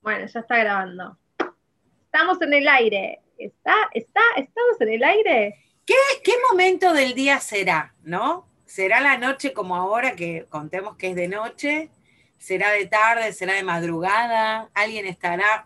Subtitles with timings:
[0.00, 1.18] Bueno, ya está grabando.
[2.04, 3.20] Estamos en el aire.
[3.36, 3.74] ¿Está?
[3.92, 4.20] ¿Está?
[4.36, 5.54] ¿Estamos en el aire?
[5.84, 5.94] ¿Qué,
[6.24, 8.46] qué momento del día será, no?
[8.66, 11.90] ¿Será la noche como ahora que contemos que es de noche?
[12.38, 13.32] ¿Será de tarde?
[13.32, 14.68] ¿Será de madrugada?
[14.74, 15.64] ¿Alguien estará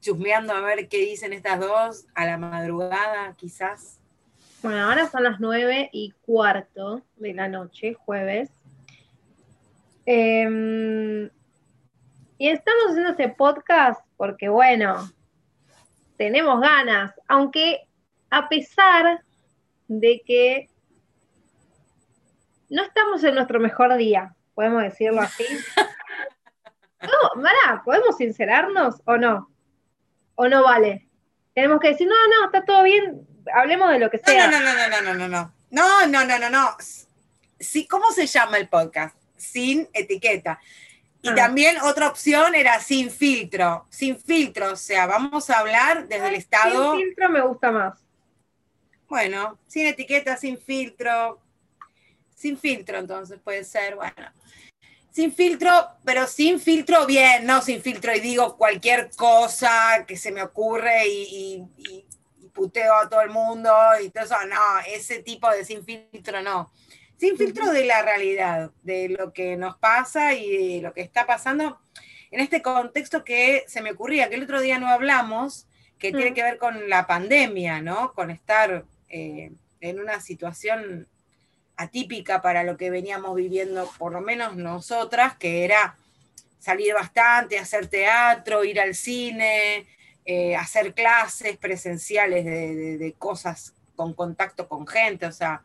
[0.00, 4.00] chusmeando a ver qué dicen estas dos a la madrugada, quizás?
[4.62, 8.50] Bueno, ahora son las nueve y cuarto de la noche, jueves.
[10.04, 11.30] Em,
[12.40, 15.12] y estamos haciendo este podcast porque, bueno,
[16.16, 17.86] tenemos ganas, aunque
[18.30, 19.22] a pesar
[19.88, 20.70] de que
[22.70, 25.44] no estamos en nuestro mejor día, podemos decirlo así.
[27.02, 29.50] No, Mara, ¿podemos sincerarnos o no?
[30.34, 31.08] ¿O no vale?
[31.54, 34.50] Tenemos que decir, no, no, está todo bien, hablemos de lo que sea.
[34.50, 35.52] No, no, no, no, no, no, no.
[35.70, 36.76] No, no, no, no, no.
[37.58, 39.16] Sí, ¿Cómo se llama el podcast?
[39.34, 40.60] Sin etiqueta.
[41.22, 41.34] Y Ah.
[41.34, 46.34] también otra opción era sin filtro, sin filtro, o sea, vamos a hablar desde el
[46.36, 48.00] estado, Sin filtro me gusta más.
[49.08, 51.40] bueno, sin etiqueta, sin filtro,
[52.34, 54.14] sin filtro entonces puede ser, bueno,
[55.10, 55.70] sin filtro,
[56.04, 61.06] pero sin filtro bien, no sin filtro y digo cualquier cosa que se me ocurre
[61.08, 61.22] y,
[61.76, 62.06] y- y-
[62.44, 63.70] y puteo a todo el mundo
[64.02, 66.72] y todo eso, no, ese tipo de sin filtro no.
[67.20, 71.26] Sin filtro de la realidad, de lo que nos pasa y de lo que está
[71.26, 71.78] pasando
[72.30, 75.66] en este contexto que se me ocurría, que el otro día no hablamos,
[75.98, 76.34] que tiene Mm.
[76.34, 78.12] que ver con la pandemia, ¿no?
[78.14, 81.06] Con estar eh, en una situación
[81.76, 85.96] atípica para lo que veníamos viviendo, por lo menos nosotras, que era
[86.58, 89.86] salir bastante, hacer teatro, ir al cine,
[90.24, 95.62] eh, hacer clases presenciales de, de- de cosas con contacto con gente, o sea,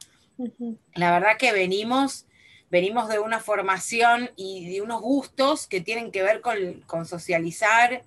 [0.93, 2.27] La verdad que venimos,
[2.69, 8.03] venimos de una formación y de unos gustos que tienen que ver con, con socializar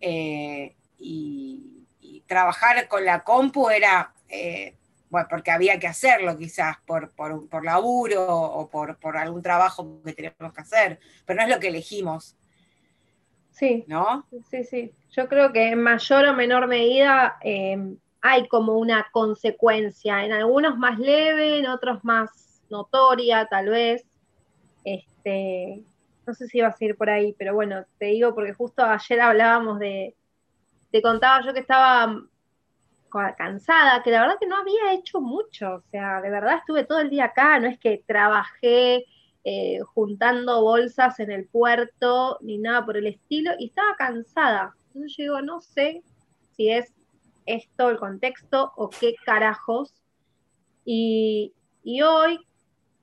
[0.00, 4.74] eh, y, y trabajar con la compu era, eh,
[5.10, 10.02] bueno, porque había que hacerlo quizás por, por, por laburo o por, por algún trabajo
[10.04, 12.36] que teníamos que hacer, pero no es lo que elegimos,
[13.50, 14.26] Sí, ¿no?
[14.50, 14.92] sí, sí.
[15.12, 17.96] Yo creo que en mayor o menor medida eh,
[18.26, 24.04] hay como una consecuencia, en algunos más leve, en otros más notoria, tal vez.
[24.84, 25.84] Este,
[26.26, 29.20] no sé si ibas a ir por ahí, pero bueno, te digo porque justo ayer
[29.20, 30.16] hablábamos de,
[30.92, 32.22] te contaba yo que estaba
[33.10, 36.84] ca- cansada, que la verdad que no había hecho mucho, o sea, de verdad estuve
[36.84, 39.04] todo el día acá, no es que trabajé
[39.44, 44.74] eh, juntando bolsas en el puerto ni nada por el estilo, y estaba cansada.
[44.88, 46.02] Entonces yo digo, no sé
[46.56, 46.92] si es
[47.46, 49.94] esto el contexto o qué carajos.
[50.84, 52.40] Y, y hoy,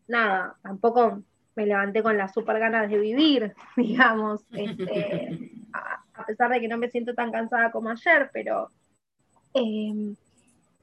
[0.07, 1.23] nada, tampoco
[1.55, 6.77] me levanté con las super ganas de vivir, digamos, este, a, pesar de que no
[6.77, 8.69] me siento tan cansada como ayer, pero
[9.53, 10.13] eh,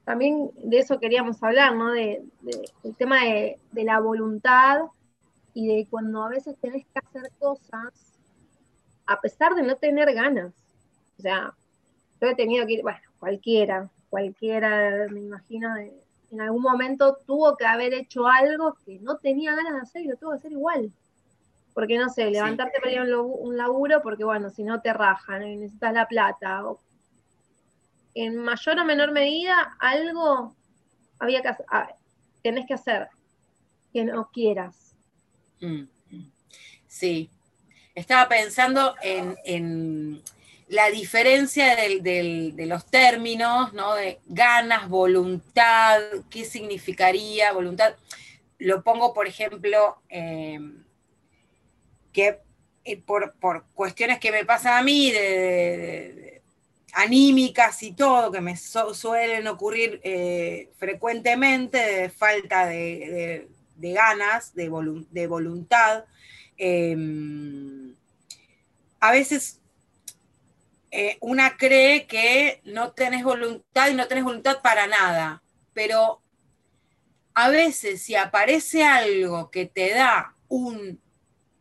[0.03, 1.91] también de eso queríamos hablar, ¿no?
[1.91, 4.81] De, del tema de, de la voluntad
[5.53, 8.11] y de cuando a veces tenés que hacer cosas
[9.05, 10.53] a pesar de no tener ganas.
[11.17, 11.53] O sea,
[12.21, 17.65] yo he tenido que ir, bueno, cualquiera, cualquiera, me imagino, en algún momento tuvo que
[17.67, 20.91] haber hecho algo que no tenía ganas de hacer y lo tuvo que hacer igual.
[21.75, 24.81] Porque no sé, levantarte para ir a un labu- un laburo, porque bueno, si no
[24.81, 26.65] te rajan y necesitas la plata.
[26.65, 26.79] o-
[28.15, 30.53] en mayor o menor medida, algo
[31.19, 31.65] había que hacer,
[32.41, 33.07] tenés que hacer
[33.93, 34.95] que no quieras.
[35.61, 35.83] Mm.
[36.87, 37.29] Sí.
[37.95, 40.21] Estaba pensando en, en
[40.71, 43.93] la diferencia de los términos, ¿no?
[43.93, 45.99] De ganas, voluntad,
[46.29, 47.93] qué significaría voluntad.
[48.57, 50.59] Lo pongo, por ejemplo, eh,
[52.13, 52.39] que
[52.85, 56.41] eh, por, por cuestiones que me pasan a mí, de,
[56.93, 64.69] anímicas y todo, que me su- suelen ocurrir eh, frecuentemente, de falta de, ganas, de,
[64.71, 66.05] volun- de voluntad.
[66.57, 66.95] eh,
[68.99, 69.60] a veces
[70.93, 75.41] eh, una cree que no tenés voluntad y no tenés voluntad para nada,
[75.73, 76.21] pero
[77.33, 80.99] a veces si aparece algo que te da un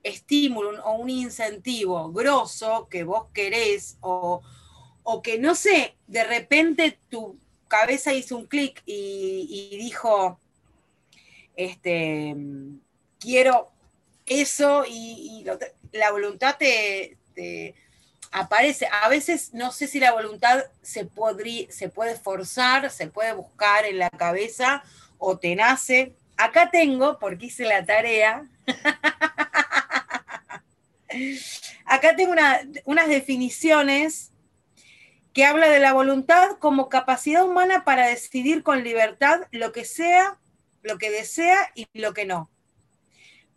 [0.02, 4.42] estímulo o un incentivo grosso que vos querés o,
[5.04, 7.38] o que no sé, de repente tu
[7.68, 10.40] cabeza hizo un clic y, dijo,
[11.54, 12.34] este,
[13.20, 13.68] quiero
[14.26, 15.44] eso y,
[15.92, 17.16] la voluntad te
[18.30, 18.88] aparece.
[19.02, 21.08] A veces no sé si la voluntad se,
[21.70, 24.82] se puede forzar, se puede buscar en la cabeza
[25.18, 26.14] o te nace.
[26.36, 28.48] Acá tengo, porque hice la tarea,
[31.84, 32.34] Acá tengo
[32.84, 34.30] unas definiciones
[35.32, 40.38] que habla de la voluntad como capacidad humana para decidir con libertad lo que sea,
[40.82, 42.50] lo que desea y lo que no.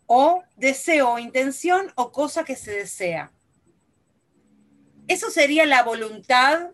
[0.06, 3.30] O deseo intención o cosa que se desea.
[5.08, 6.70] Eso sería la voluntad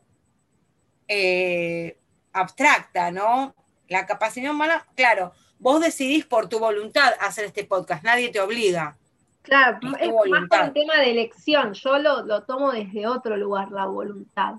[1.08, 1.98] eh,
[2.32, 3.54] abstracta, ¿no?
[3.88, 8.96] La capacidad humana, claro, vos decidís por tu voluntad hacer este podcast, nadie te obliga.
[9.42, 13.86] Claro, es, más por un tema de elección, yo lo, tomo desde otro lugar, la
[13.86, 14.54] voluntad.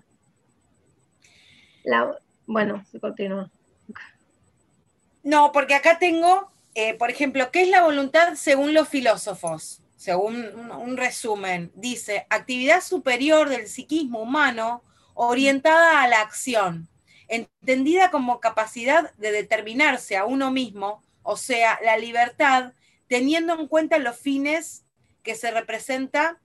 [2.46, 3.50] bueno, se continúa.
[5.24, 9.82] No, porque acá tengo, eh, por ejemplo, ¿qué es la voluntad según los filósofos?
[10.02, 14.84] Según un, resumen, dice, actividad superior del psiquismo humano
[15.14, 16.90] orientada a la acción,
[17.28, 22.74] entendida como capacidad de determinarse a uno mismo, o sea, la libertad,
[23.06, 24.86] teniendo en cuenta los fines
[25.22, 26.42] que se representa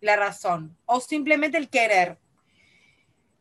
[0.00, 2.16] la razón, o simplemente el querer.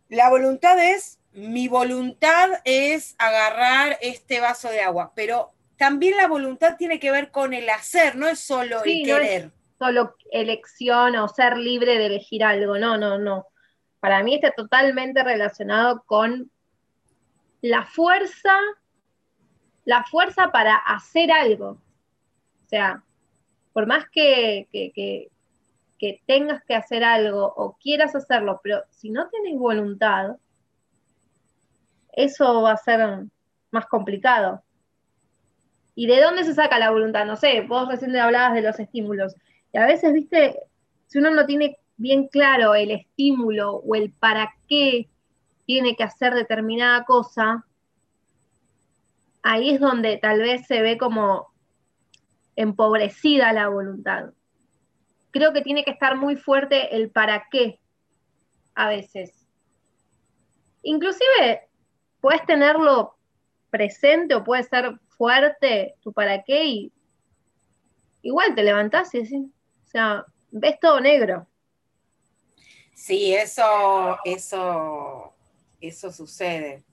[0.09, 6.75] La voluntad es, mi voluntad es agarrar este vaso de agua, pero también la voluntad
[6.77, 9.41] tiene que ver con el hacer, no es solo el querer.
[9.44, 13.45] No es solo elección o ser libre de elegir algo, no, no, no.
[14.00, 16.51] Para mí está totalmente relacionado con
[17.62, 18.57] la fuerza,
[19.85, 21.81] la fuerza para hacer algo.
[22.65, 23.03] O sea,
[23.73, 25.30] por más que, que,
[26.00, 30.38] que tengas que hacer algo o quieras hacerlo, pero si no tienes voluntad,
[32.13, 33.25] eso va a ser
[33.71, 34.63] más complicado.
[35.99, 37.25] ¿Y de dónde se saca la voluntad?
[37.25, 39.35] No sé, vos recién hablabas de los estímulos.
[39.73, 40.55] Y a veces, viste,
[41.07, 45.09] si uno no tiene bien claro el estímulo o el para qué
[45.65, 47.65] tiene que hacer determinada cosa,
[49.41, 51.47] ahí es donde tal vez se ve como
[52.55, 54.33] empobrecida la voluntad.
[55.31, 57.79] Creo que tiene que estar muy fuerte el para qué
[58.75, 59.47] a veces.
[60.83, 61.67] Inclusive
[62.21, 63.17] puedes tenerlo
[63.71, 66.92] presente o puede ser fuerte tu para qué y
[68.22, 69.40] igual te levantás y decís,
[69.86, 71.48] o sea, ves todo negro.
[72.94, 75.34] Sí, eso, eso,
[75.80, 76.84] eso sucede.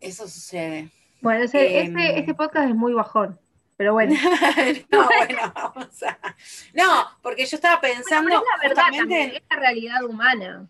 [0.00, 0.90] Eso sucede.
[1.20, 3.38] Bueno, ese, em, este podcast es muy bajón,
[3.76, 4.14] pero bueno.
[4.90, 6.18] no, bueno, vamos a...
[6.74, 8.30] No, porque yo estaba pensando.
[8.30, 10.68] es la verdad, es la realidad humana.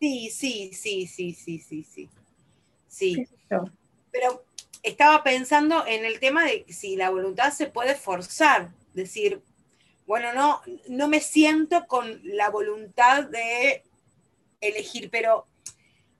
[0.00, 2.10] Sí, sí, sí, sí, sí, sí, sí.
[2.86, 3.26] Sí.
[4.10, 4.44] Pero
[4.84, 9.42] estaba pensando en el tema de si la voluntad se puede forzar, decir,
[10.06, 13.82] bueno, no, no me siento con la voluntad de
[14.60, 15.46] elegir, pero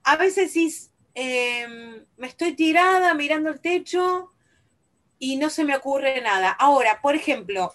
[0.03, 0.75] a veces sí,
[1.15, 4.33] em, me estoy tirada mirando el techo
[5.19, 6.51] y no se me ocurre nada.
[6.51, 7.75] Ahora, por ejemplo,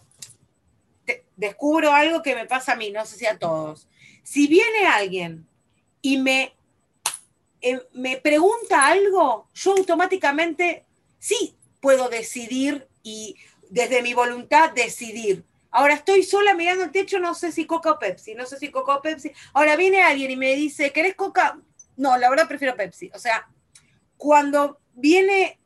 [1.36, 3.88] descubro algo que me pasa a mí, no sé si a todos.
[4.24, 5.48] Si viene alguien
[6.02, 6.56] y me
[7.62, 10.86] eh, me pregunta algo, yo automáticamente
[11.18, 13.36] sí puedo decidir y
[13.70, 15.46] desde mi voluntad decidir.
[15.72, 18.72] Ahora estoy sola mirando el techo, no sé si Coca o Pepsi, no sé si
[18.72, 19.32] Coca o Pepsi.
[19.54, 21.60] Ahora viene alguien y me dice, ¿querés Coca?
[21.96, 23.12] No, la verdad prefiero Pepsi.
[23.14, 23.48] O sea,
[24.18, 25.60] cuando viene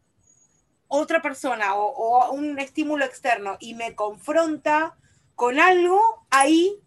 [0.88, 4.98] otra persona o, un estímulo externo y me confronta
[5.36, 6.80] con algo, ahí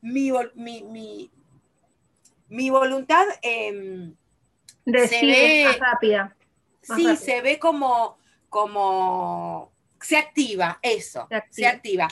[0.00, 0.32] mi,
[2.48, 4.14] mi, voluntad em,
[4.84, 6.36] ve, más rápida.
[6.82, 12.08] sí, se ve como, como, se activa, eso, se activa.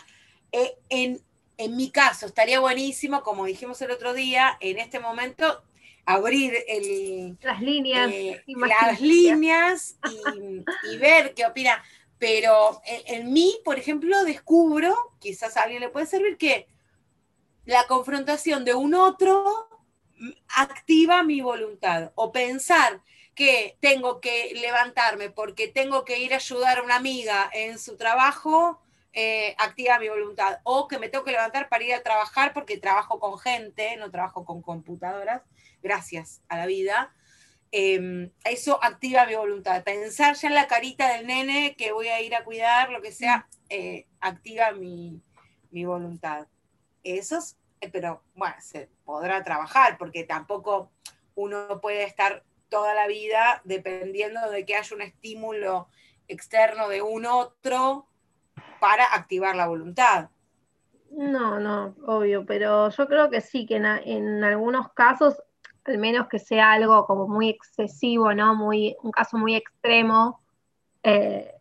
[0.51, 1.21] Eh, en,
[1.77, 5.63] mi caso, estaría buenísimo, como dijimos el otro día, en este momento,
[6.05, 9.97] abrir el, las líneas, eh, las líneas
[10.91, 11.83] y, ver qué opina.
[12.19, 16.69] Pero en, en, mí, por ejemplo, descubro, quizás a alguien le puede servir, que
[17.65, 19.69] la confrontación de un otro
[20.49, 23.03] activa mi voluntad o pensar
[23.35, 27.97] que tengo que levantarme porque tengo que ir a ayudar a una amiga en su
[27.97, 28.81] trabajo,
[29.15, 30.61] eh, activa mi voluntad.
[30.65, 34.11] O que me tengo que levantar para ir a trabajar porque trabajo con gente, no
[34.11, 35.43] trabajo con computadoras,
[35.83, 37.15] gracias a la vida.
[37.71, 39.83] Em, eso activa mi voluntad.
[39.83, 43.13] Pensar ya en la carita del nene que voy a ir a cuidar, lo que
[43.13, 45.23] sea, eh, activa mi,
[45.71, 46.47] mi voluntad.
[47.03, 50.91] Eso es eh, pero bueno, se podrá trabajar porque tampoco
[51.35, 55.89] uno puede estar toda la vida dependiendo de que haya un estímulo
[56.29, 58.07] externo de un otro
[58.81, 60.31] para activar la voluntad.
[61.11, 65.43] No, no, obvio, pero yo creo que sí, que en, algunos casos,
[65.85, 68.55] al menos que sea algo como muy excesivo, ¿no?
[68.55, 70.41] Muy, un caso muy extremo,
[71.03, 71.53] eh,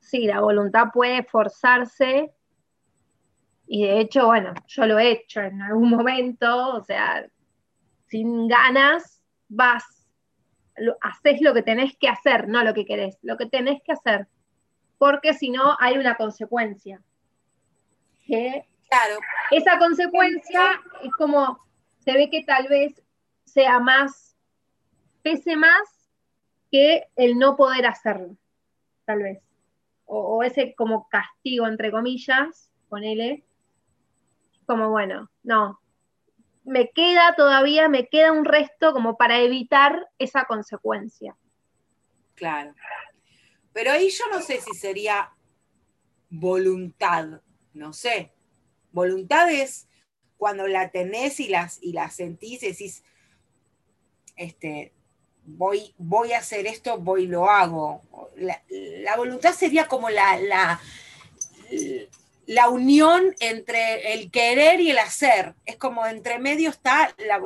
[0.00, 2.32] sí, la voluntad puede forzarse
[3.66, 7.26] Y de hecho, bueno, yo lo he hecho en algún momento, o sea,
[8.08, 9.84] sin ganas, vas,
[10.76, 13.92] lo, haces lo que tenés que hacer, no lo que querés, lo que tenés que
[13.92, 14.28] hacer,
[14.98, 17.02] porque si no hay una consecuencia.
[18.88, 19.18] claro.
[19.50, 21.58] Esa consecuencia es como,
[21.98, 23.02] se ve que tal vez
[23.44, 24.36] sea más,
[25.22, 26.12] pese más
[26.70, 28.36] que el no poder hacerlo,
[29.06, 29.40] tal vez.
[30.06, 33.44] O, o ese como castigo, entre comillas, ponele,
[34.66, 35.80] como bueno, no,
[36.64, 41.36] me queda todavía, me queda un resto como para evitar esa consecuencia.
[42.34, 42.74] Claro.
[43.72, 45.32] Pero ahí yo no sé si sería
[46.30, 47.40] voluntad,
[47.74, 48.32] no sé.
[48.92, 49.88] Voluntad es
[50.36, 53.04] cuando la tenés y, las, y la sentís y decís,
[54.36, 54.92] este,
[55.44, 58.02] voy, voy a hacer esto, voy lo hago.
[58.36, 60.80] La, voluntad sería como la, la
[62.46, 65.54] la unión entre el querer y el hacer.
[65.64, 67.38] Es como entre medio está la,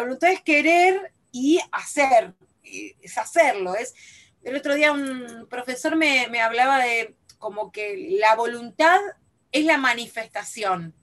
[0.00, 3.74] voluntad es querer y hacer, es hacerlo.
[3.74, 3.94] Es,
[4.42, 8.98] el otro día un profesor me, hablaba de como que la voluntad
[9.52, 10.94] es la manifestación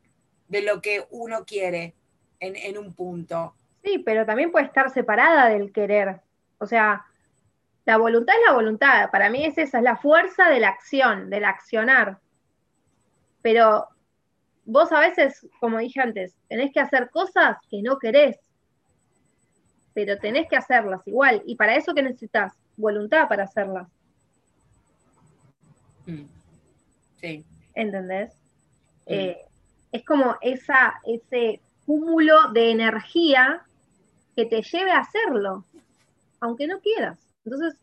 [0.47, 1.95] de lo que uno quiere
[2.39, 3.55] en, en un punto.
[3.83, 6.21] Sí, pero también puede estar separada del querer.
[6.57, 7.05] O sea,
[7.85, 9.12] la voluntad es la voluntad.
[9.12, 12.19] Para mí es esa, es la fuerza de la acción, del accionar
[13.43, 13.88] pero
[14.65, 18.39] vos a veces, como dije antes, tenés que hacer cosas que no querés,
[19.93, 21.43] pero tenés que hacerlas igual.
[21.45, 23.88] Y para eso que necesitas voluntad para hacerlas.
[26.07, 26.23] Mm.
[27.21, 27.45] Sí.
[27.75, 28.33] ¿Entendés?
[29.05, 29.13] Mm.
[29.13, 29.45] Eh,
[29.91, 33.62] es como esa, ese cúmulo de energía
[34.35, 35.65] que te lleve a hacerlo,
[36.39, 37.19] aunque no quieras.
[37.45, 37.75] Entonces,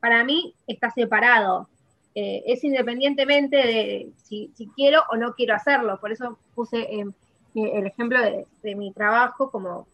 [0.00, 1.68] para mí está separado
[2.14, 5.98] eh, es independientemente de si, quiero o no quiero hacerlo.
[6.00, 7.06] Por eso puse eh,
[7.54, 9.86] el ejemplo de, mi trabajo como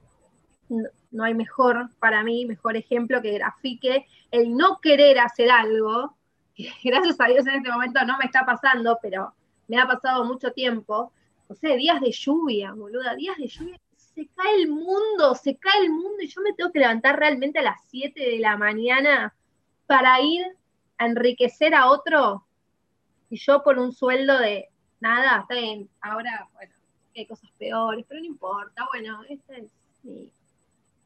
[0.68, 6.14] no, hay mejor para mí, mejor ejemplo que grafique el no querer hacer algo,
[6.54, 9.32] que gracias a Dios en este momento no me está pasando, pero
[9.66, 11.12] me ha pasado mucho tiempo.
[11.48, 15.84] No sé, días de lluvia, boluda, días de lluvia, se cae el mundo, se cae
[15.84, 19.34] el mundo y yo me tengo que levantar realmente a las 7 de la mañana
[19.86, 20.46] para ir
[21.06, 22.44] enriquecer a otro
[23.28, 24.68] y yo por un sueldo de
[25.00, 26.72] nada, está bien, ahora, bueno,
[27.16, 29.70] hay cosas peores, pero no importa, bueno, esta es
[30.02, 30.30] mi,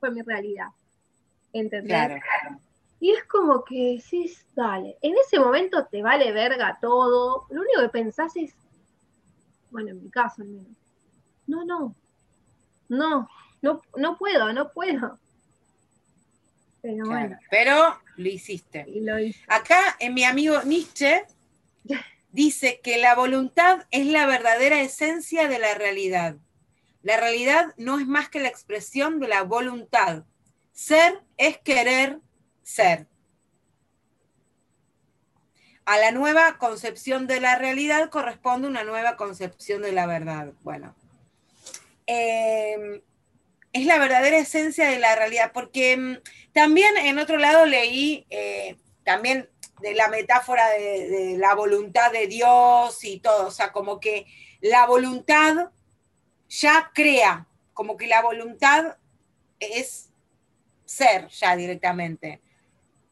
[0.01, 0.69] fue mi realidad.
[1.53, 2.21] ¿Entendés?
[2.99, 7.83] Y es como que sí, dale, en ese momento te vale verga todo, lo único
[7.83, 8.55] que pensás es,
[9.71, 10.77] bueno, en mi caso al menos,
[11.47, 11.95] no, no,
[12.89, 13.29] no,
[13.61, 15.19] no, no puedo, no puedo.
[16.81, 17.39] Pero bueno.
[17.51, 18.87] Pero lo hiciste.
[19.49, 21.25] Acá en mi amigo Nietzsche
[22.33, 26.37] dice que la voluntad es la verdadera esencia de la realidad.
[27.03, 30.25] La realidad no es más que la expresión de la voluntad.
[30.73, 32.19] Ser es querer
[32.63, 33.07] ser.
[35.85, 40.55] A la nueva concepción de la realidad corresponde una nueva concepción de la verdad.
[40.63, 40.95] Bueno,
[42.07, 43.03] eh,
[43.75, 46.17] es la verdadera esencia de la realidad, porque mm,
[46.53, 49.51] también en otro lado leí eh, también
[49.83, 54.27] de la metáfora de, la voluntad de Dios y todo, o sea, como que
[54.61, 55.71] la voluntad
[56.49, 58.97] ya crea, como que la voluntad
[59.59, 60.11] es
[60.85, 62.41] ser ya directamente.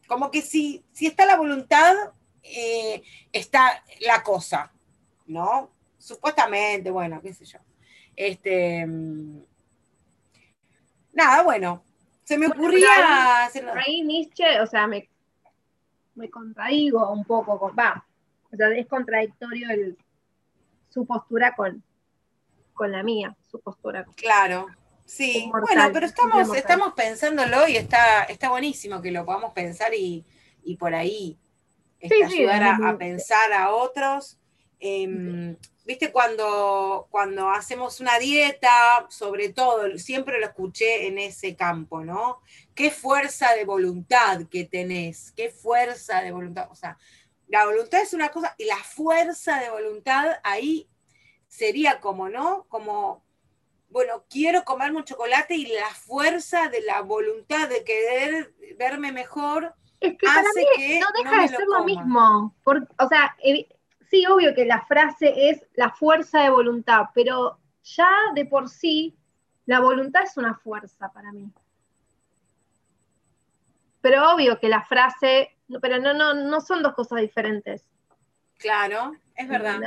[0.06, 1.94] Como que si, si está la voluntad,
[2.44, 3.02] eh,
[3.32, 4.72] está la cosa,
[5.26, 5.72] ¿no?
[5.98, 7.58] Supuestamente, bueno, qué sé yo.
[8.14, 9.42] Este, mm,
[11.12, 11.82] nada, bueno,
[12.24, 13.46] se me ocurría
[13.86, 15.08] ahí, Nietzsche, o sea, me,
[16.14, 18.04] me contradigo un poco, con, va,
[18.52, 19.98] o sea, es contradictorio el,
[20.88, 21.82] su postura con,
[22.72, 24.04] con la mía, su postura.
[24.16, 24.66] Claro,
[25.04, 30.24] sí, bueno, pero estamos, estamos pensándolo y está, está buenísimo que lo podamos pensar y,
[30.78, 31.38] por ahí
[31.98, 34.38] este, ayudar a, pensar a otros.
[34.78, 42.04] Em, viste, cuando, cuando hacemos una dieta, sobre todo, siempre lo escuché en ese campo,
[42.04, 42.40] ¿no?
[42.74, 46.68] Qué fuerza de voluntad que tenés, qué fuerza de voluntad.
[46.70, 46.98] O sea,
[47.48, 50.88] la voluntad es una cosa y la fuerza de voluntad ahí
[51.48, 52.64] sería como, ¿no?
[52.68, 53.22] Como,
[53.90, 59.74] bueno, quiero comerme un chocolate y la fuerza de la voluntad de querer verme mejor
[60.00, 62.54] es que hace que no deja de ser lo, mismo.
[62.64, 63.36] o sea,
[64.12, 69.16] sí, obvio que la frase es la fuerza de voluntad, pero ya de por sí
[69.64, 71.50] la voluntad es una fuerza para mí.
[74.02, 77.86] Pero obvio que la frase, pero no, no, no son dos cosas diferentes.
[78.58, 79.80] Claro, es verdad.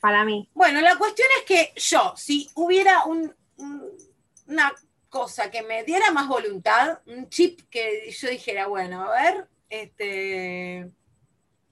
[0.00, 0.50] para mí.
[0.52, 4.72] Bueno, la cuestión es que yo, si hubiera una
[5.08, 10.90] cosa que me diera más voluntad, un chip que yo dijera, bueno, a ver, este,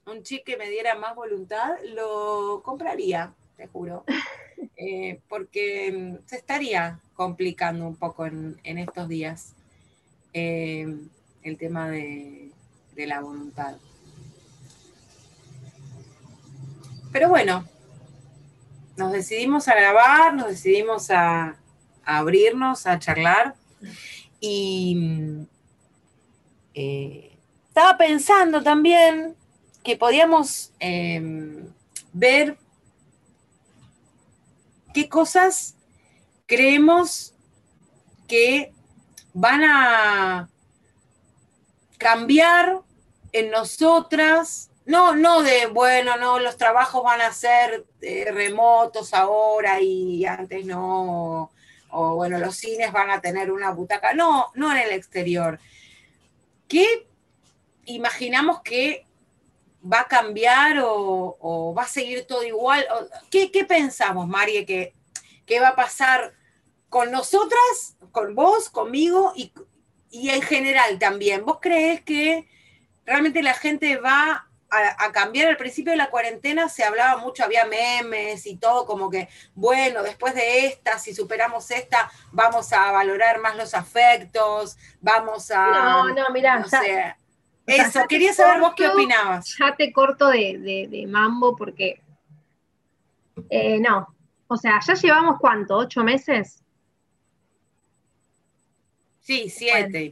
[0.06, 4.04] un chip que me diera más voluntad, lo compraría, te juro.
[4.78, 9.54] Eh, porque mm, se estaría complicando un poco en, estos días
[10.34, 10.86] eh,
[11.42, 12.52] el tema de,
[12.94, 13.76] la voluntad.
[17.10, 17.66] Pero bueno,
[18.96, 21.56] nos decidimos a grabar, nos decidimos a,
[22.04, 23.54] abrirnos, a charlar
[24.40, 25.46] y mm,
[26.74, 29.36] eh, estaba pensando también
[29.86, 31.64] que podíamos em,
[32.12, 32.58] ver
[34.92, 35.76] qué cosas
[36.44, 37.32] creemos
[38.26, 38.72] que
[39.32, 40.48] van a
[41.98, 42.80] cambiar
[43.30, 49.80] en nosotras, no, no de, bueno, no, los trabajos van a ser eh, remotos ahora
[49.80, 51.52] y antes no,
[51.90, 55.60] o bueno, los cines van a tener una butaca, no, no en el exterior.
[56.66, 57.06] ¿Qué
[57.84, 59.06] imaginamos que
[59.90, 62.86] va a cambiar o, va a seguir todo igual?
[63.30, 66.34] ¿Qué, pensamos, Marie, que, va a pasar
[66.88, 69.52] con nosotras, con vos, conmigo y,
[70.10, 71.44] y en general también?
[71.44, 72.48] ¿Vos crees que
[73.04, 75.48] realmente la gente va a, cambiar.
[75.48, 80.02] Al principio de la cuarentena se hablaba mucho, había memes y todo, como que, bueno,
[80.02, 85.66] después de esta, si superamos esta, vamos a valorar más los afectos, vamos a...
[85.66, 86.64] No, no, mira,
[87.66, 89.56] eso, quería saber vos qué opinabas.
[89.58, 92.00] Ya te corto de, mambo porque...
[93.50, 94.08] Eh, no,
[94.46, 96.62] o sea, ya llevamos cuánto, ocho meses.
[99.20, 100.08] Sí, siete.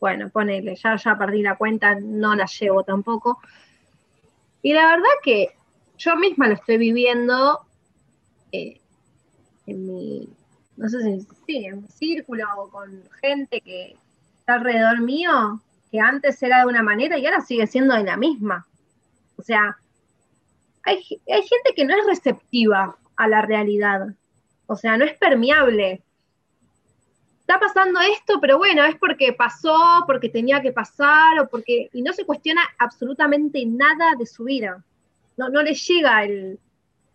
[0.00, 3.40] Bueno, ponele, ya, ya perdí la cuenta, no la llevo tampoco.
[4.62, 5.48] Y la verdad que
[5.98, 7.60] yo misma lo estoy viviendo
[8.52, 8.80] eh,
[9.66, 10.28] en mi,
[10.76, 13.96] no sé si, sí, en mi círculo o con gente que
[14.38, 15.60] está alrededor mío,
[15.94, 18.66] que antes era de una manera y ahora sigue siendo de la misma.
[19.36, 19.78] O sea,
[20.82, 20.96] hay,
[21.32, 24.08] hay gente que no es receptiva a la realidad.
[24.66, 26.02] O sea, no es permeable
[27.46, 32.00] está pasando esto, pero bueno, es porque pasó, porque tenía que pasar, o porque, y
[32.00, 34.82] no se cuestiona absolutamente nada de su vida.
[35.36, 36.58] No, no le llega el,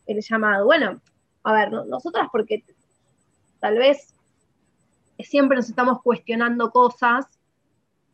[0.07, 0.65] llamado.
[0.65, 1.01] Bueno,
[1.43, 2.63] a ver, nosotras porque
[3.59, 4.13] tal vez
[5.17, 7.25] siempre nos estamos cuestionando cosas,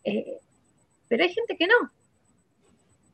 [0.05, 0.39] eh,
[1.15, 1.91] pero hay gente que no.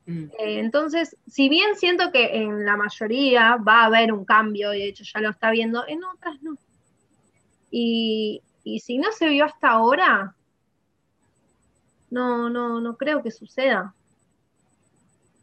[0.06, 0.24] Mm.
[0.40, 4.80] Eh, entonces, si bien siento que en la mayoría va a haber un cambio, y
[4.80, 6.56] de hecho ya lo está viendo, en otras no.
[7.70, 10.34] Y, y si no se vio hasta ahora,
[12.10, 13.94] no, no, no creo que suceda.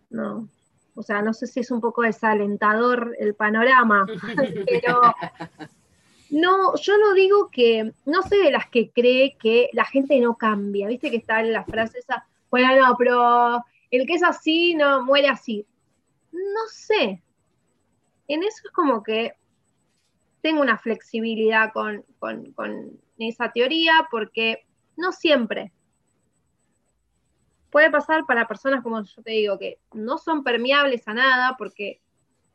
[0.10, 0.50] No.
[0.96, 4.06] O sea, no sé si es un poco desalentador el panorama,
[4.68, 5.00] pero
[6.30, 10.38] no, yo no digo que, no sé de las que cree que la gente no
[10.38, 10.88] cambia.
[10.88, 15.04] Viste que está en la frase esa, bueno, no, pero el que es así no
[15.04, 15.66] muere así.
[16.32, 17.22] No sé.
[18.28, 19.34] En eso es como que
[20.42, 22.06] tengo una flexibilidad con,
[23.18, 25.72] esa teoría porque no siempre.
[27.70, 32.02] Puede pasar para personas, como yo te digo, que no son permeables a nada porque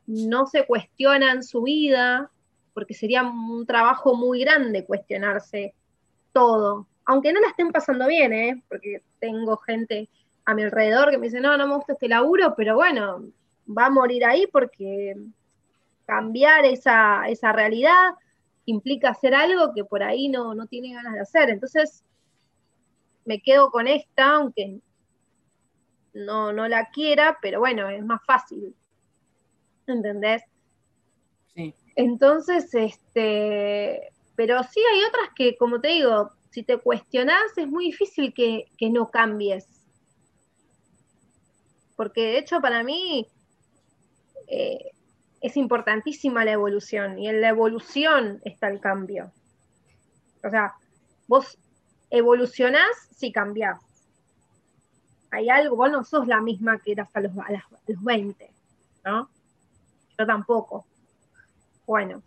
[0.07, 2.31] no se cuestionan su vida,
[2.73, 5.73] porque sería un trabajo muy grande cuestionarse
[6.33, 6.87] todo.
[7.05, 8.63] Aunque no la estén pasando bien, ¿eh?
[8.67, 10.09] porque tengo gente
[10.45, 13.23] a mi alrededor que me dice, no, no me gusta este laburo, pero bueno,
[13.67, 15.15] va a morir ahí porque
[16.05, 18.13] cambiar esa, esa realidad
[18.65, 21.49] implica hacer algo que por ahí no, no tiene ganas de hacer.
[21.49, 22.03] Entonces,
[23.25, 24.79] me quedo con esta, aunque
[26.13, 28.75] no, no la quiera, pero bueno, es más fácil.
[29.87, 30.43] ¿Entendés?
[31.53, 31.73] Sí.
[31.95, 37.87] Entonces, este, pero sí hay otras que, como te digo, si te cuestionás, es muy
[37.87, 39.67] difícil que, que no cambies.
[41.97, 43.27] Porque de hecho, para mí,
[44.47, 44.91] eh,
[45.41, 49.33] es importantísima la evolución y en la evolución está el cambio.
[50.45, 50.75] O sea,
[51.27, 51.57] vos
[52.09, 53.81] evolucionás si cambiás.
[55.31, 58.49] Hay algo, vos no sos la misma que eras a los, a los 20,
[59.03, 59.29] ¿no?
[60.17, 60.85] Yo tampoco.
[61.85, 62.23] Bueno,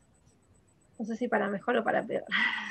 [0.99, 2.25] no sé si para mejor o para peor.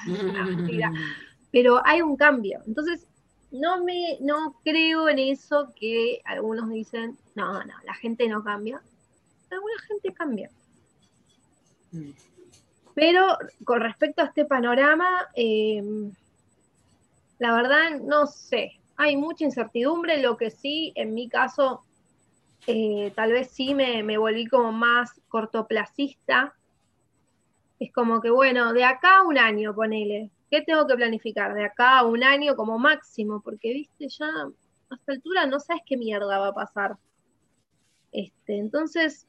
[1.51, 2.61] Pero hay un cambio.
[2.67, 3.07] Entonces,
[3.51, 8.81] no me no creo en eso que algunos dicen, no, no, la gente no cambia
[9.55, 10.49] alguna gente cambia.
[11.91, 12.11] Mm.
[12.93, 15.83] Pero con respecto a este panorama, eh,
[17.39, 18.79] la verdad no sé.
[18.95, 21.83] Hay mucha incertidumbre, lo que sí, en mi caso,
[22.65, 26.55] eh, tal vez sí me, me volví como más cortoplacista.
[27.79, 30.31] Es como que, bueno, de acá a un año, ponele.
[30.49, 31.53] ¿Qué tengo que planificar?
[31.53, 35.83] De acá a un año como máximo, porque, viste, ya a esta altura no sabes
[35.85, 36.97] qué mierda va a pasar.
[38.11, 39.27] Este, entonces,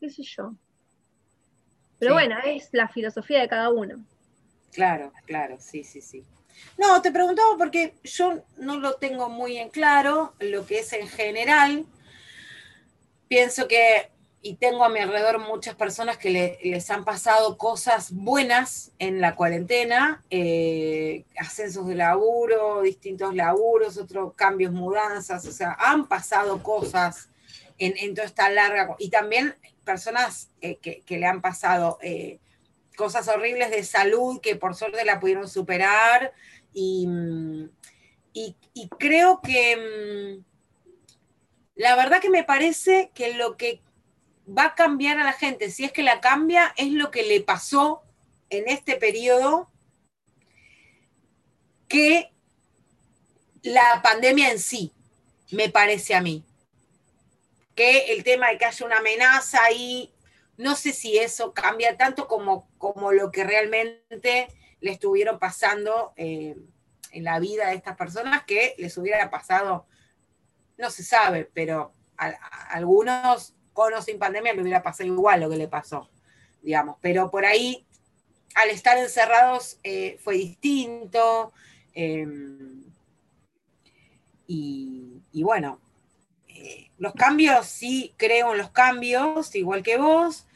[0.00, 0.54] qué sé yo.
[1.98, 4.04] Pero bueno, es la filosofía de cada uno.
[4.72, 6.24] Claro, claro, sí, sí, sí.
[6.78, 11.08] No, te preguntaba porque yo no lo tengo muy en claro, lo que es en
[11.08, 11.86] general.
[13.28, 14.10] Pienso que,
[14.42, 19.34] y tengo a mi alrededor muchas personas que les han pasado cosas buenas en la
[19.34, 27.28] cuarentena, eh, ascensos de laburo, distintos laburos, otros cambios, mudanzas, o sea, han pasado cosas
[27.78, 32.38] en, toda esta larga, y también personas eh, que, le han pasado eh,
[32.96, 36.32] cosas horribles de salud que por suerte la pudieron superar,
[36.72, 37.06] y,
[38.32, 38.56] y,
[38.98, 40.44] creo que mm,
[41.74, 43.82] la verdad que me parece que lo que
[44.46, 47.40] va a cambiar a la gente, si es que la cambia, es lo que le
[47.40, 48.02] pasó
[48.48, 49.70] en este periodo
[51.88, 52.32] que
[53.62, 54.92] la pandemia en sí,
[55.50, 56.44] me parece a mí.
[57.74, 60.12] Que el tema de que haya una amenaza ahí,
[60.56, 64.48] no sé si eso cambia tanto como, como lo que realmente
[64.80, 66.56] le estuvieron pasando eh,
[67.12, 69.86] en la vida de estas personas, que les hubiera pasado,
[70.78, 72.28] no se sabe, pero a,
[72.70, 76.10] algunos con o sin pandemia le hubiera pasado igual lo que le pasó,
[76.60, 77.86] digamos, pero por ahí,
[78.54, 81.54] al estar encerrados, eh, fue distinto.
[81.94, 82.84] Em,
[84.46, 85.80] y, bueno,
[86.48, 90.46] eh, los cambios, sí creo en los cambios, igual que vos.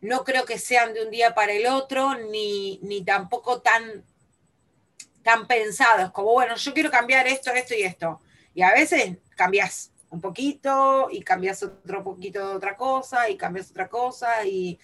[0.00, 4.04] No creo que sean de un día para el otro, ni, ni tampoco tan,
[5.24, 8.20] tan pensados, como, bueno, yo quiero cambiar esto, esto y esto.
[8.54, 13.70] Y a veces cambias un poquito y cambias otro poquito de otra cosa y cambias
[13.70, 14.78] otra cosa y,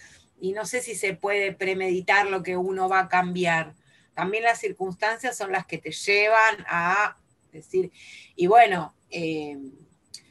[0.54, 3.74] no sé si se puede premeditar lo que uno va a cambiar.
[4.12, 7.16] También las circunstancias son las que te llevan a
[7.50, 7.90] decir,
[8.36, 9.56] y bueno, eh,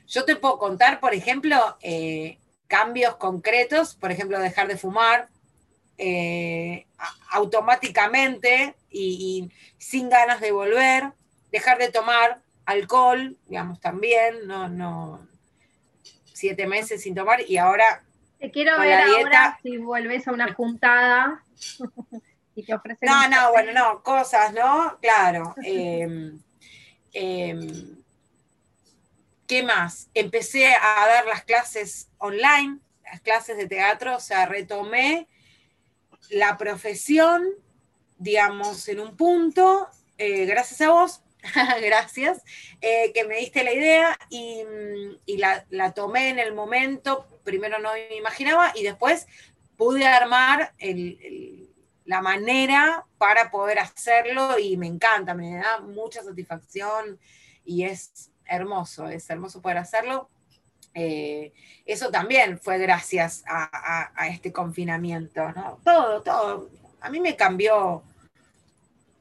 [0.07, 5.29] yo te puedo contar, por ejemplo, eh, cambios concretos, por ejemplo, dejar de fumar
[5.97, 6.85] eh,
[7.31, 11.13] automáticamente y, sin ganas de volver,
[11.51, 15.27] dejar de tomar alcohol, digamos, también, no, no,
[16.33, 18.03] siete meses sin tomar y ahora...
[18.39, 21.43] Te quiero ver ahora si vuelves a una juntada
[22.55, 23.09] y te ofrecen...
[23.09, 24.97] No, no, bueno, no, cosas, ¿no?
[25.01, 25.55] Claro.
[25.63, 26.33] eh,
[27.13, 28.03] em,
[29.47, 30.09] ¿Qué más?
[30.13, 35.27] Empecé a dar las clases online, las clases de teatro, o sea, retomé
[36.29, 37.45] la profesión,
[38.17, 41.22] digamos, en un punto, eh, gracias a vos,
[41.81, 42.41] gracias,
[42.81, 44.63] eh, que me diste la idea y,
[45.37, 49.27] la, tomé en el momento, primero no me imaginaba y después
[49.77, 50.73] pude armar
[52.05, 57.19] la manera para poder hacerlo y me encanta, me da mucha satisfacción
[57.65, 60.29] y es hermoso, es hermoso poder hacerlo.
[60.95, 61.53] Eh,
[61.85, 65.41] eso también fue gracias a, este confinamiento.
[65.83, 66.69] Todo, todo.
[67.01, 68.03] A mí me cambió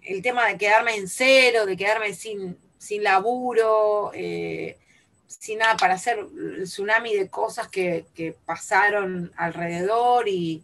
[0.04, 4.78] el tema de quedarme en cero, de quedarme sin, sin laburo, eh,
[5.26, 8.06] sin nada para hacer el tsunami de cosas que,
[8.44, 10.62] pasaron alrededor y,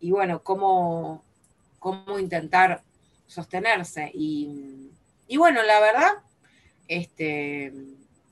[0.00, 1.24] bueno, cómo,
[1.78, 2.82] cómo intentar
[3.26, 4.10] sostenerse.
[4.14, 4.90] Y,
[5.26, 6.12] y bueno, la verdad,
[6.86, 7.72] este,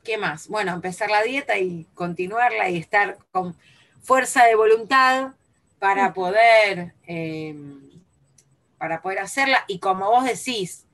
[0.07, 0.47] ¿Qué más?
[0.47, 3.57] Bueno, empezar la dieta y continuarla y estar con
[4.03, 5.33] fuerza de voluntad
[5.81, 7.86] para poder, em,
[8.79, 9.65] para poder hacerla.
[9.69, 10.87] Y como vos decís,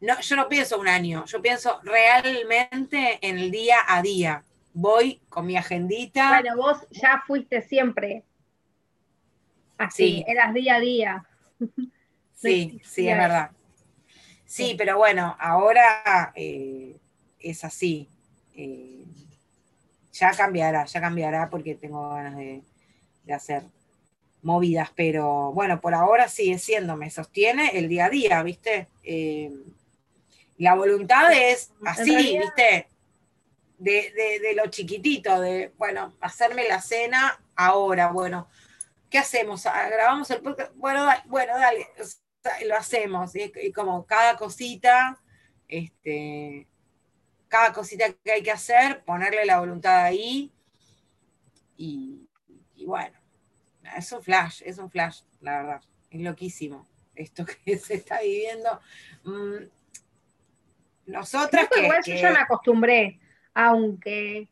[0.00, 4.44] no, yo no pienso un año, yo pienso realmente en el día a día.
[4.72, 6.28] Voy con mi agendita.
[6.28, 8.24] Bueno, vos ya fuiste siempre
[9.78, 11.26] así, eras día a día.
[12.40, 13.50] Sí, sí, es verdad.
[14.44, 16.96] Sí, pero bueno, ahora eh,
[17.40, 18.08] es así.
[18.54, 19.04] Eh,
[20.12, 22.62] ya cambiará, ya cambiará porque tengo ganas de,
[23.34, 23.64] hacer
[24.42, 28.88] movidas, pero bueno, por ahora sigue siendo, me sostiene el día a día, ¿viste?
[29.02, 29.50] Eh,
[30.58, 32.88] la voluntad es así, ¿viste?
[33.78, 38.48] De, lo chiquitito, de, bueno, hacerme la cena ahora, bueno,
[39.10, 39.64] ¿qué hacemos?
[39.64, 40.72] ¿Grabamos el podcast?
[40.74, 41.86] Bueno, bueno, dale,
[42.66, 45.20] lo hacemos, y como cada cosita,
[45.68, 46.66] este,
[47.48, 50.52] cada cosita que hay que hacer, ponerle la voluntad ahí.
[51.76, 52.28] Y,
[52.86, 53.17] bueno,
[53.96, 55.82] es un flash, es un flash, la verdad.
[56.10, 58.80] Es loquísimo esto que se está viviendo.
[59.24, 59.64] Mm,
[61.06, 63.18] nosotras que, igual yo ya me acostumbré,
[63.54, 64.48] aunque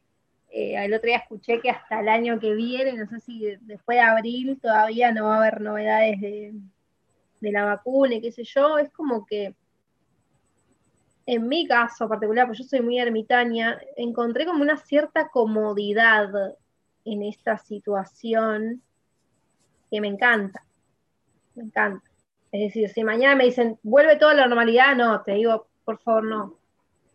[0.48, 3.96] Eh, el otro día escuché que hasta el año que viene, no sé si después
[3.96, 6.54] de abril todavía no va a haber novedades de,
[7.40, 8.78] de la vacuna y qué sé yo.
[8.78, 9.54] Es como que
[11.26, 16.30] en mi caso particular, pues yo soy muy ermitaña, encontré como una cierta comodidad
[17.04, 18.82] en esta situación
[19.90, 20.64] que me encanta,
[21.54, 22.08] me encanta.
[22.52, 26.24] Es decir, si mañana me dicen, vuelve toda la normalidad, no, te digo, por favor,
[26.24, 26.54] no,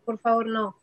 [0.04, 0.76] por favor, no.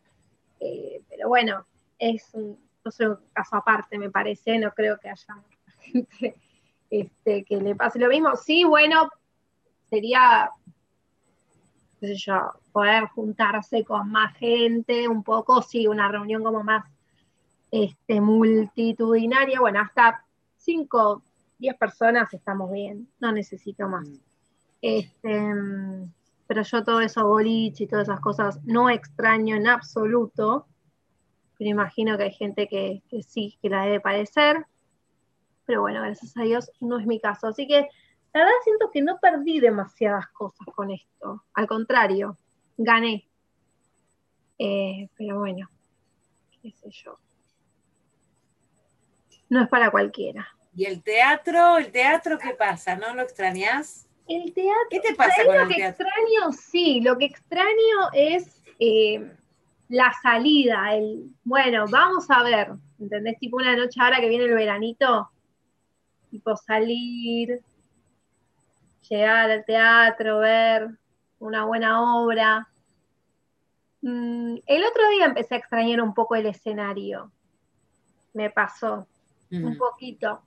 [0.59, 1.65] Eh, pero bueno,
[1.97, 5.43] es un, caso aparte, me parece, no creo que haya
[5.79, 6.35] gente
[6.89, 8.35] este, que le pase lo mismo.
[8.35, 9.09] Sí, bueno,
[9.89, 10.51] sería
[11.99, 16.85] qué sé yo, poder juntarse con más gente, un poco, sí, una reunión como más
[17.71, 20.23] este, multitudinaria, bueno, hasta
[20.57, 21.21] 5,
[21.59, 24.07] 10 personas estamos bien, no necesito más.
[24.07, 24.17] Mm.
[24.81, 25.53] Este,
[26.47, 30.65] pero yo todo eso, boliche y todas esas cosas, no extraño en absoluto,
[31.57, 34.65] pero imagino que hay gente que, que sí, que la debe padecer,
[35.69, 37.45] pero bueno, gracias a Dios no es mi caso.
[37.45, 37.87] Así que
[38.33, 41.43] la verdad siento que no perdí demasiadas cosas con esto.
[41.53, 42.37] Al contrario,
[42.75, 43.27] gané.
[44.57, 45.69] Eh, pero bueno,
[46.61, 47.19] qué sé yo.
[49.49, 50.47] No es para cualquiera.
[50.79, 51.77] ¿Y el teatro?
[51.77, 52.95] ¿El teatro qué pasa?
[52.95, 54.07] ¿No lo extrañas?
[54.29, 54.87] El teatro.
[54.89, 56.53] ¿Qué te pasa con lo que extraño?
[56.53, 59.29] Sí, lo que extraño es eh,
[59.89, 63.37] la salida, el, bueno, vamos a ver, ¿entendés?
[63.39, 65.29] Tipo una noche ahora que viene el veranito,
[66.31, 67.59] tipo salir,
[69.09, 70.91] llegar al teatro, ver
[71.39, 72.69] una buena obra.
[74.01, 77.33] Mm, el otro día empecé a extrañar un poco el escenario.
[78.33, 79.05] Me pasó
[79.51, 80.41] un poquito.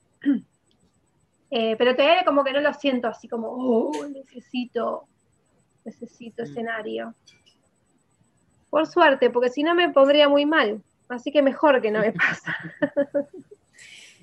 [1.55, 5.07] Eh, pero todavía como que no lo siento así como, oh, necesito,
[5.85, 7.15] necesito escenario.
[8.71, 10.83] Por suerte, porque si no me pondría muy mal.
[11.11, 12.57] Así que mejor que no me pasa.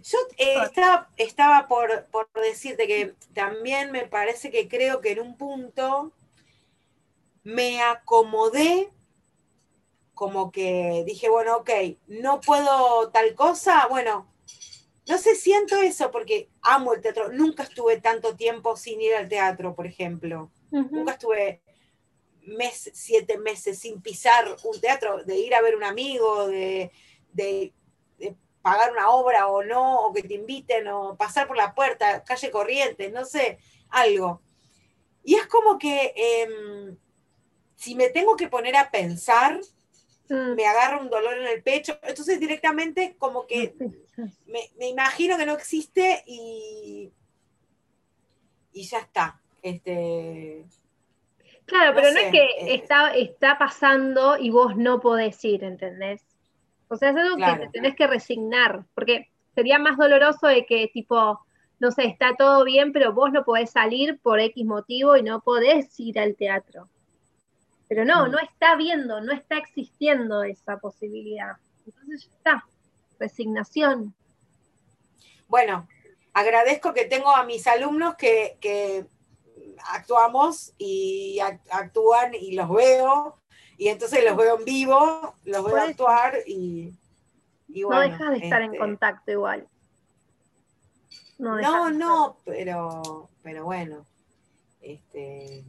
[0.04, 2.08] Yo eh, estaba, estaba por,
[2.42, 6.14] decirte que también me parece que creo que en un punto
[7.44, 8.90] me acomodé,
[10.14, 11.70] como que dije, bueno, ok,
[12.08, 14.28] no puedo tal cosa, bueno,
[15.10, 17.32] no sé, siento eso porque amo el teatro.
[17.32, 20.52] Nunca estuve tanto tiempo sin ir al teatro, por ejemplo.
[20.69, 21.62] Nunca estuve
[22.43, 26.91] mes, siete meses sin pisar un teatro, de ir a ver un amigo, de,
[27.34, 27.74] de
[28.62, 32.52] pagar una obra o no, o que te inviten, o pasar por la puerta, calle
[32.52, 33.58] corriente, no sé,
[33.89, 34.43] algo.
[35.24, 36.95] Y es como que em,
[37.76, 39.60] si me tengo que poner a pensar,
[40.30, 40.54] mm.
[40.54, 43.74] me agarra un dolor en el pecho, entonces directamente como que
[44.45, 47.12] me, imagino que no existe y,
[48.73, 49.39] y ya está.
[49.62, 50.65] Este,
[51.65, 56.21] claro, pero no es que eh, está, está pasando y vos no podés ir, ¿entendés?
[56.88, 60.89] O sea, es algo que te tenés que resignar, porque sería más doloroso de que
[60.91, 61.39] tipo,
[61.79, 65.41] no sé, está todo bien, pero vos no podés salir por X motivo y no
[65.41, 66.89] podés ir al teatro.
[67.88, 68.32] Pero no, mm.
[68.32, 71.58] no está viendo, no está existiendo esa posibilidad.
[71.86, 72.65] Entonces ya está,
[73.19, 74.13] resignación.
[75.47, 75.88] Bueno,
[76.34, 79.05] agradezco que tengo a mis alumnos que,
[79.91, 81.39] actuamos y
[81.71, 83.38] actúan y los veo
[83.77, 86.93] y entonces los veo en vivo, los veo actuar y,
[87.67, 89.67] No dejas de estar en este contacto igual.
[91.38, 94.05] No, no, pero, pero bueno,
[94.82, 95.63] este,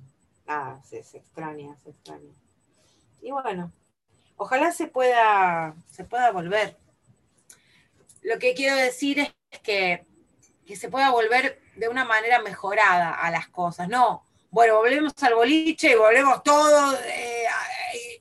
[0.44, 2.32] nada, se, extraña, se extraña.
[3.22, 3.70] Y bueno,
[4.36, 6.76] ojalá se pueda, se pueda volver.
[8.22, 10.06] Lo que quiero decir es que,
[10.66, 15.35] que se pueda volver de una manera mejorada a las cosas, no, bueno, volvemos al
[15.35, 17.44] boliche y volvemos todos eh,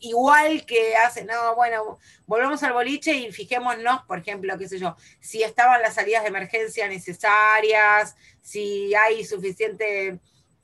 [0.01, 4.95] igual que hace, no, bueno, volvemos al boliche y fijémonos, por ejemplo, qué sé yo,
[5.19, 10.19] si estaban las salidas de emergencia necesarias, si hay suficiente,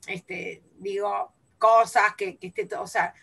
[0.06, 3.14] este, digo, cosas que, que esté, o sea,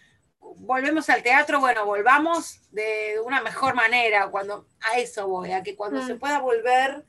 [0.58, 5.75] volvemos al teatro, bueno, volvamos de una mejor manera, cuando a eso voy, a que
[5.75, 6.19] cuando se mm.
[6.19, 7.06] pueda volver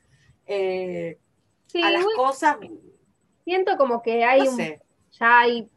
[0.46, 1.18] eh,
[1.82, 2.56] a las cosas.
[3.44, 4.58] Siento como que hay un,
[5.12, 5.68] ya hay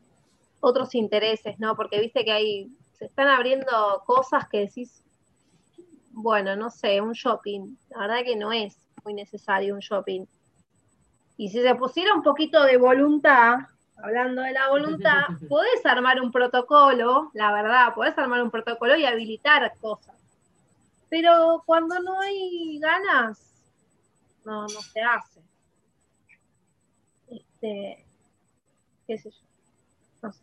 [0.59, 1.75] otros intereses, ¿no?
[1.75, 5.03] Porque viste que hay, se están abriendo cosas que decís,
[6.11, 7.75] bueno, no sé, un shopping.
[7.89, 10.25] La verdad que no es muy necesario un shopping.
[11.37, 13.57] Y si se pusiera un poquito de voluntad,
[14.01, 19.05] hablando de la voluntad, podés armar un protocolo, la verdad, podés armar un protocolo y
[19.05, 20.15] habilitar cosas.
[21.10, 23.39] Pero cuando no hay ganas,
[24.45, 25.41] no, no se hace.
[27.29, 28.05] Este,
[29.07, 30.33] yo.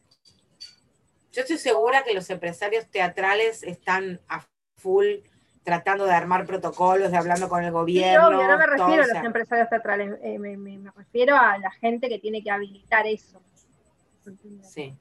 [1.33, 4.45] estoy segura que los empresarios teatrales están a
[4.77, 5.17] full
[5.65, 8.31] tratando de armar protocolos, de hablando con el gobierno.
[8.31, 12.43] no me refiero a los empresarios teatrales, eh, me, refiero a la gente que tiene
[12.43, 13.41] que habilitar eso.
[14.63, 14.95] Sí.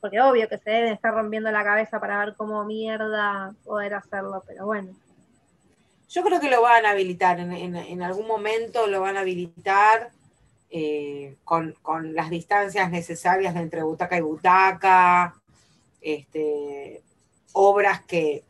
[0.00, 4.42] Porque obvio que se deben estar rompiendo la cabeza para ver cómo mierda poder hacerlo,
[4.46, 4.94] pero bueno.
[6.08, 10.10] Yo creo que lo van a habilitar, en, algún momento lo van a habilitar
[10.70, 11.74] eh, con,
[12.14, 15.34] las distancias necesarias entre butaca y butaca,
[16.00, 17.02] este,
[17.52, 18.44] obras que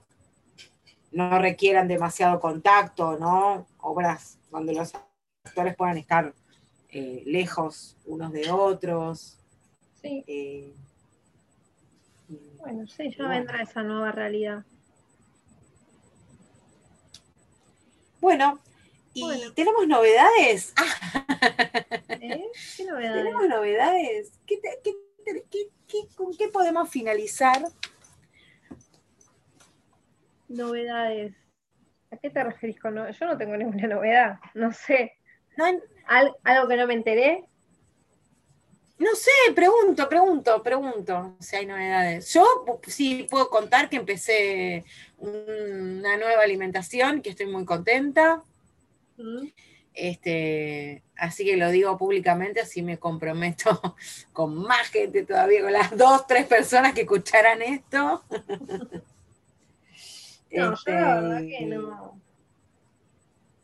[1.10, 3.66] no requieran demasiado contacto, ¿no?
[3.78, 4.92] Obras donde los
[5.44, 6.34] actores puedan estar
[6.90, 9.38] eh, lejos unos de otros.
[10.00, 10.24] Sí.
[10.26, 10.74] Eh,
[12.58, 14.64] bueno, sí, ya vendrá esa nueva realidad.
[18.20, 18.58] bueno,
[19.14, 20.74] y tenemos novedades.
[22.08, 22.44] ¿Eh?
[22.76, 23.24] ¿Qué novedades?
[23.24, 24.32] Tenemos novedades.
[26.14, 27.62] ¿Con qué podemos finalizar?
[30.48, 31.34] Novedades.
[32.10, 33.18] ¿A qué te referís con novedades?
[33.18, 35.12] Yo no tengo ninguna novedad, no sé.
[36.06, 37.44] ¿Algo que no me enteré?
[38.98, 42.32] No sé, pregunto, pregunto, pregunto si hay novedades.
[42.32, 42.44] Yo
[42.86, 44.84] sí puedo contar que empecé
[45.18, 48.42] una nueva alimentación, que estoy muy contenta.
[49.94, 53.94] Este, así que lo digo públicamente, así me comprometo
[54.32, 58.24] con más gente todavía, con las dos, tres personas que escucharan esto.
[60.50, 62.20] No, yo la verdad que no.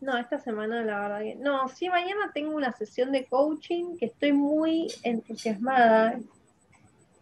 [0.00, 1.34] No, esta semana la verdad que.
[1.36, 6.18] No, sí, mañana tengo una sesión de coaching que estoy muy entusiasmada.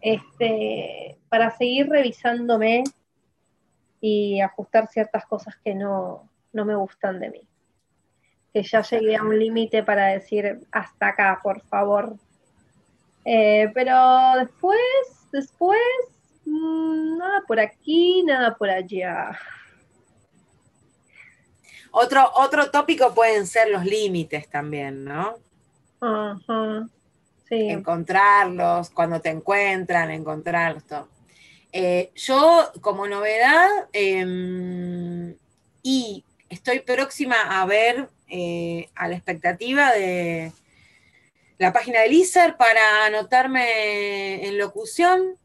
[0.01, 2.83] Este, para seguir revisándome
[4.01, 7.49] y ajustar ciertas cosas que no, no me gustan de mí
[8.53, 12.17] que ya llegué a un límite para decir hasta acá, por favor.
[13.25, 13.97] Eh, pero
[14.39, 14.81] después,
[15.33, 15.81] después,
[16.45, 19.39] nada por aquí, nada por allá.
[21.91, 25.35] Otro, otro tópico pueden ser los límites también, ¿no?
[26.01, 26.89] Ajá.
[27.49, 27.69] Sí.
[27.69, 31.09] Encontrarlos, cuando te encuentran, encontrarlos, todo.
[31.71, 35.35] Eh, yo, como novedad, em,
[35.83, 40.53] y estoy próxima a ver eh, a la expectativa de
[41.59, 45.37] la página de ISER para anotarme en locución,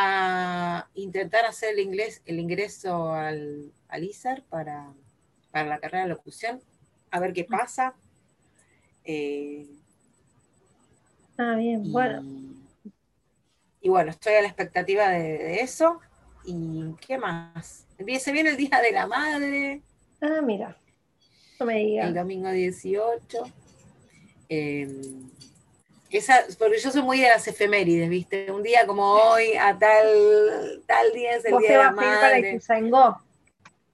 [0.00, 4.92] a intentar hacer el, inglés, el ingreso al, al ISER para,
[5.52, 6.60] la carrera de locución,
[7.10, 7.94] a ver qué pasa.
[9.04, 9.66] Eh,
[11.36, 12.22] ah, bien, bueno.
[13.80, 16.00] Y bueno, estoy a la expectativa de, eso.
[16.44, 17.86] ¿Y qué más?
[18.20, 19.82] Se viene el Día de la Madre.
[20.20, 20.76] Ah, mira.
[21.58, 23.38] El domingo 18.
[24.48, 25.28] Em,
[26.10, 28.50] esa, porque yo soy muy de las efemérides, ¿viste?
[28.50, 32.60] Un día como hoy, a tal, tal día es el día de la madre.
[32.66, 33.20] Para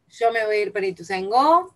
[0.08, 1.74] yo me voy a ir para Ituzaingó.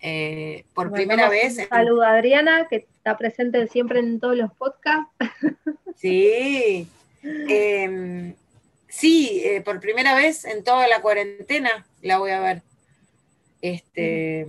[0.00, 1.58] Eh, por primera vez.
[1.58, 5.12] Un a Adriana, que está presente siempre en todos los podcasts.
[5.98, 6.86] Sí.
[7.22, 8.34] Em,
[8.86, 12.62] sí, eh, por primera vez en toda la cuarentena la voy a ver.
[13.62, 14.46] Este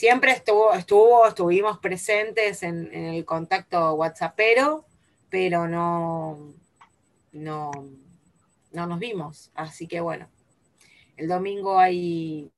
[0.00, 4.86] siempre estuvo, estuvo, estuvimos presentes en, el contacto WhatsAppero,
[5.28, 6.54] pero no,
[7.32, 7.70] no,
[8.72, 9.50] no nos vimos.
[9.54, 10.26] Así que bueno,
[11.18, 12.50] el domingo hay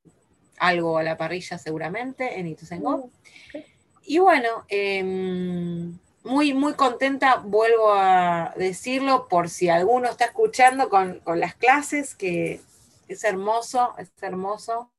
[0.57, 2.98] algo a la parrilla seguramente en Ituzaingó.
[2.98, 3.59] Mm,
[4.05, 11.18] y bueno, em, muy, muy contenta, vuelvo a decirlo, por si alguno está escuchando con,
[11.18, 12.61] con las clases, que
[13.09, 14.91] es hermoso, es hermoso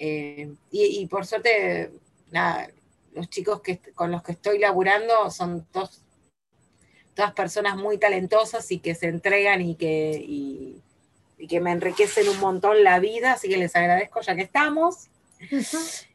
[0.00, 1.90] eh, y, por suerte,
[2.30, 2.70] nada,
[3.12, 6.02] los chicos que, con los que estoy laburando son todos,
[7.14, 10.80] todas personas muy talentosas y que se entregan y que, y,
[11.48, 15.08] que me enriquecen un montón la vida, así que les agradezco ya que estamos.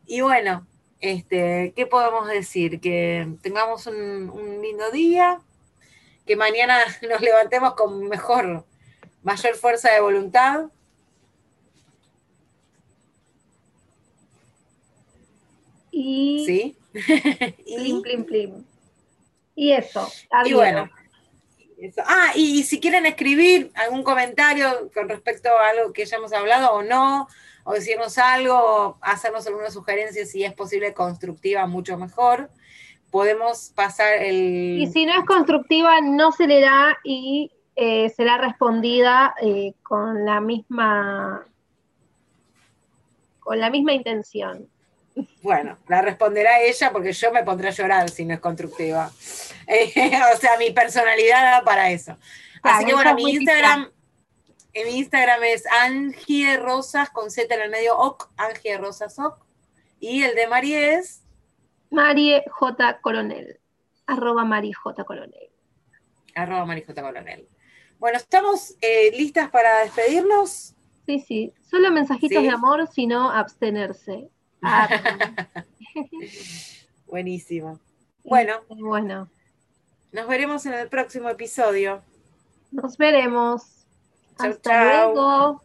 [0.06, 0.66] Y bueno,
[1.02, 2.80] este, ¿qué podemos decir?
[2.80, 5.42] Que tengamos un, un, lindo día,
[6.26, 6.78] que mañana
[7.10, 8.66] nos levantemos con mejor,
[9.24, 10.70] mayor fuerza de voluntad
[15.94, 16.78] y ¿Sí?
[17.66, 18.66] plim, plim, plim.
[19.56, 20.12] Y eso.
[20.46, 20.90] Y bueno.
[22.06, 26.72] Ah, y, si quieren escribir algún comentario con respecto a algo que ya hemos hablado
[26.72, 27.28] o no,
[27.64, 32.50] o decirnos algo, hacernos alguna sugerencia si es posible constructiva, mucho mejor.
[33.12, 34.80] Podemos pasar el...
[34.80, 40.42] Y si no es constructiva, no se leerá y eh, será respondida eh, con la
[40.42, 41.46] misma
[43.40, 44.70] con la misma intención.
[45.44, 49.12] Bueno, la responderá ella porque yo me pondré a llorar si no es constructiva.
[49.66, 52.18] Eh, o sea, mi personalidad da para eso.
[52.62, 53.90] Así que bueno, mi Instagram,
[54.74, 59.42] En mi Instagram es Angie Rosas con Z en el medio, OC, Angie Rosas OC.
[60.02, 61.24] Y el de Mari es.
[61.92, 63.00] Marie J.
[63.00, 63.62] Coronel.
[64.06, 65.06] Arroba Mari J.
[65.06, 65.50] Coronel.
[66.36, 67.02] Arroba Mari J.
[67.02, 67.48] Coronel.
[68.00, 70.76] Bueno, ¿estamos eh, listas para despedirnos?
[71.06, 71.54] Sí, sí.
[71.62, 74.30] Solo mensajitos de amor, sino abstenerse.
[74.64, 74.88] Ah,
[77.08, 77.80] Buenísimo.
[78.24, 78.62] Bueno.
[78.70, 79.30] Bueno.
[80.12, 82.02] Nos veremos en el próximo episodio.
[82.72, 83.86] Nos veremos.
[84.38, 85.62] Hasta luego.